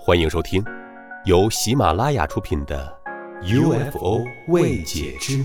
[0.00, 0.64] 欢迎收听，
[1.24, 2.96] 由喜马拉雅出品的
[3.90, 5.44] 《UFO 未解之谜》，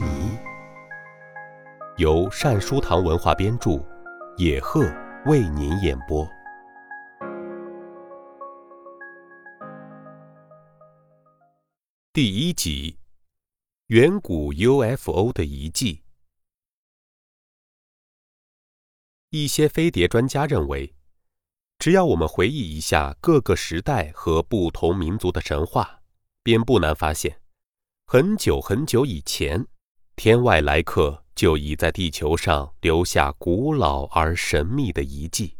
[1.97, 3.83] 由善书堂文化编著，
[4.37, 4.85] 野鹤
[5.25, 6.25] 为您演播。
[12.13, 12.99] 第一集：
[13.87, 16.03] 远古 UFO 的遗迹。
[19.31, 20.93] 一些飞碟专家认为。
[21.83, 25.99] 只要我们回忆一下各个时代和不同民族的神话，
[26.41, 27.41] 便不难发现，
[28.05, 29.67] 很久很久以前，
[30.15, 35.57] 天外来客就已在地球上留下古老而神秘的遗迹。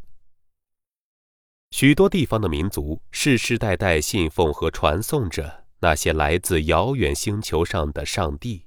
[1.72, 8.64] 许多地方的民族世世代代信奉和传颂着那些来自遥远星球上的上帝。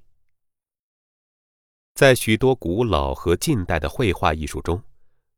[1.94, 4.78] 在许多古老和近代的绘画艺术中。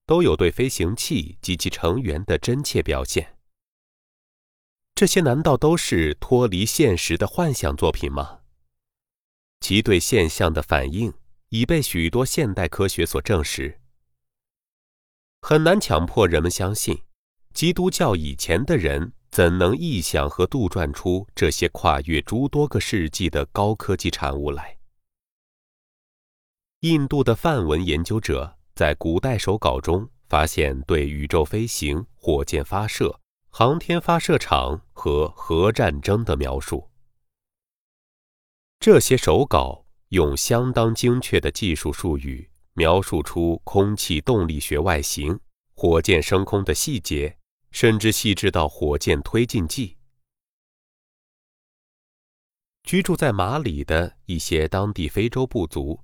[0.09, 3.37] 都有对飞行器及其成员的真切表现。
[4.95, 8.41] 这些难道都是脱离现实的幻想作品吗？
[9.61, 11.13] 其对现象的反应
[11.51, 13.79] 已被许多现代科学所证实。
[15.43, 17.03] 很难强迫人们相信，
[17.53, 24.79] 基督教以前的人怎能臆想和杜撰出这些跨越诸多个世纪的高科技产物来？
[26.81, 28.58] 印度的梵文研究者。
[28.79, 33.19] 在古代手稿中发现对宇宙飞行、火箭发射、
[33.51, 36.89] 航天发射场和核战争的描述。
[38.79, 45.41] 这些手稿用相当精确的技术术语描述出空气动力学外形、
[45.75, 47.37] 火箭升空的细节，
[47.73, 49.97] 甚至细致到火箭推进剂。
[52.85, 55.99] 居住在马里的一些当地非洲部族。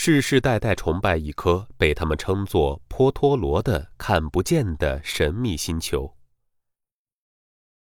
[0.00, 6.16] 世世代代崇拜一颗被他们称作波托罗的看不见的神秘星球。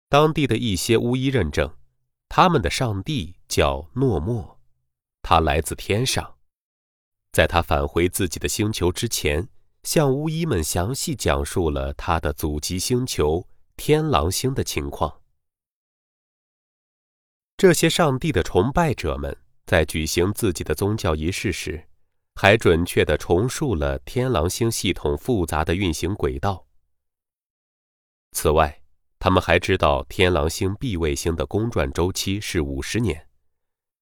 [0.08, 1.76] 当地的一些巫医认证，
[2.26, 4.58] 他们的上帝叫诺莫，
[5.20, 6.38] 他来自天上，
[7.30, 9.46] 在他返回自己的星球之前，
[9.82, 15.20] 向巫医们详细讲述了他的祖籍星球天狼星的情况。
[17.58, 19.36] 这些上帝的崇拜者们
[19.66, 21.84] 在举行自己的宗教仪式时。
[22.40, 26.64] 还准确地重述了天狼星系统复杂的运行轨道。
[28.30, 28.80] 此外，
[29.18, 33.28] 他们还知道天狼星 B 卫星的公转周期是五十年，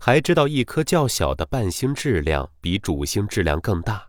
[0.01, 4.07] 还知道一颗较小的伴星质量比主星质量更大。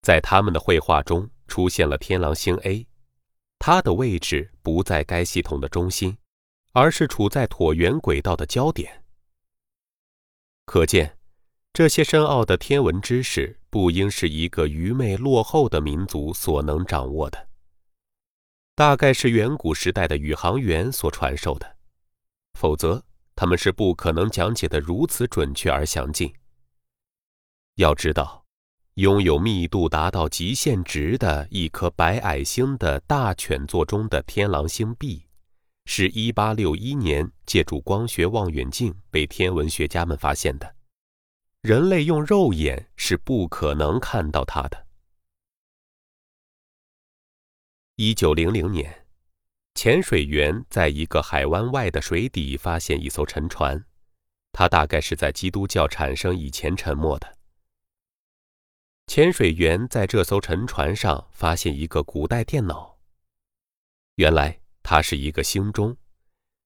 [0.00, 2.88] 在他们的绘画中出现了天狼星 A，
[3.58, 6.16] 它的位置不在该系统的中心，
[6.72, 9.04] 而是处在椭圆轨道的焦点。
[10.64, 11.17] 可见。
[11.78, 17.48] 这些深奥的天文知识不应是一个愚昧落后的民族所能掌握的，
[18.74, 21.76] 大概是远古时代的宇航员所传授的，
[22.58, 23.00] 否则
[23.36, 26.34] 他们是不可能讲解的如此准确而详尽。
[27.76, 28.44] 要知道，
[28.94, 35.26] 拥有密度达到极限值的一颗白矮星的大犬座中的天狼星 B，
[35.84, 40.77] 是一八六一年借助光学望远镜被天文学家们发现的。
[41.62, 44.86] 人类用肉眼是不可能看到它的。
[47.96, 49.06] 一九零零年，
[49.74, 53.84] 潜水员在一个海湾外的水底发现一艘沉船，
[54.52, 57.36] 它大概是在基督教产生以前沉没的。
[59.08, 62.98] 潜水员在这艘沉船上发现一个古代电脑，
[64.14, 65.96] 原来它是一个星钟，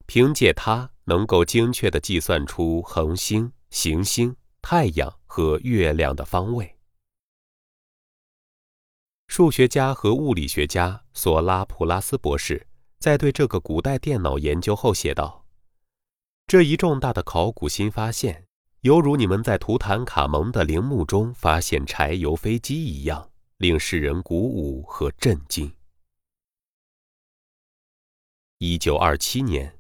[0.05, 4.37] 凭借它能够精确的计算出恒星、行星。
[4.63, 6.79] 太阳和月亮的方位。
[9.27, 12.67] 数学家和物理学家索拉普拉斯博士
[12.99, 15.45] 在对这个古代电脑研究后写道
[16.47, 18.47] ：“这一重大的考古新发现，
[18.81, 25.75] 犹如你们在图坦卡蒙的陵墓中发现柴油飞机一样，令世人鼓舞和震惊。”
[28.59, 29.79] 一九二七年，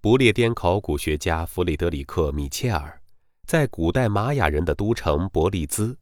[0.00, 3.02] 不列颠考古学家弗里德里克·米切尔。
[3.46, 5.96] 在古代玛雅人的都城伯利兹，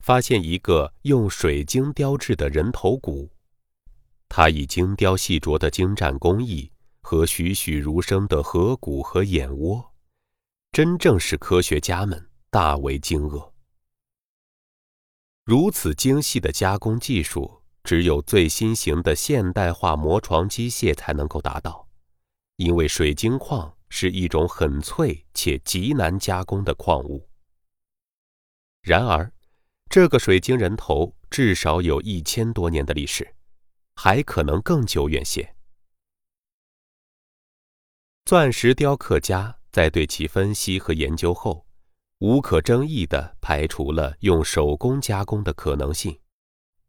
[0.00, 3.30] 发现一个用水晶雕制的人头骨，
[4.28, 6.70] 它以精雕细琢的精湛工艺
[7.00, 9.92] 和栩栩如生的颌骨和眼窝，
[10.72, 13.50] 真正使科学家们大为惊愕。
[15.46, 21.88] 如此精细的加工技术，只有最新型的现代化磨床机械才能够达到，
[22.56, 23.74] 因为水晶矿。
[23.90, 27.28] 是一种很脆且极难加工的矿物。
[28.80, 29.30] 然而，
[29.90, 33.34] 这个水晶人头至少有一千多年的历史，
[33.94, 35.54] 还可能更久远些。
[38.24, 41.66] 钻石雕刻家在对其分析和研究后，
[42.20, 46.18] 无可争议地排除了用手工加工的可能性，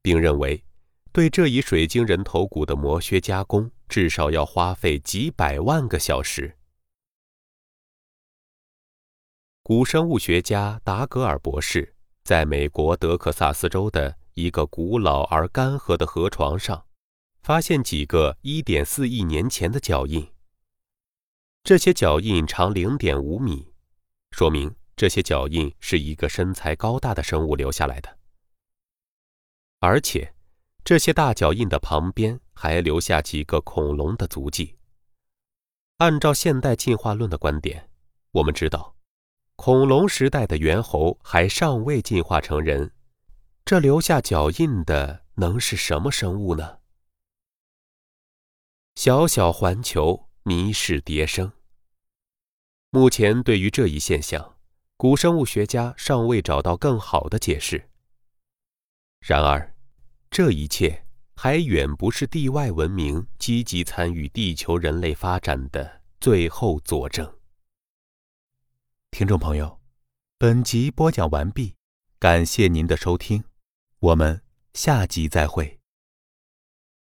[0.02, 0.64] 并认为，
[1.12, 6.58] 对这一水晶人头骨的磨削加工至少要花费几百万个小时。
[9.64, 16.84] 古生物学家达格尔博士在美国德克萨斯州的一个古老而干涸的河床上，
[17.44, 20.28] 发现几个1.4亿年前的脚印。
[21.64, 23.72] 这些脚印长0.5米，
[24.32, 28.18] 说明这些脚印是一个身材高大的生物留下来的。
[29.80, 30.34] 而且，
[30.84, 34.76] 这些大脚印的旁边还留下几个恐龙的足迹。
[35.98, 37.88] 按照现代进化论的观点，
[38.32, 38.96] 我们知道，
[39.64, 42.94] 恐龙时代的猿猴还尚未进化成人。
[43.64, 46.80] 这留下脚印的能是什么生物呢？
[48.96, 50.28] 小小环球。
[50.42, 51.52] 迷世迭生。
[52.90, 54.56] 目前，对于这一现象，
[54.98, 57.88] 古生物学家尚未找到更好的解释。
[59.20, 59.76] 然而，
[60.32, 61.06] 这一切
[61.36, 67.32] 还远不是地外文明积极参与地球人类发展的最后佐证。
[69.12, 69.78] 听众朋友，
[70.38, 71.76] 本集播讲完毕，
[72.18, 73.44] 感谢您的收听，
[74.00, 74.42] 我们
[74.74, 75.81] 下集再会。